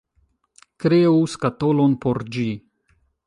[0.85, 2.47] Kreu skatolon por ĝi!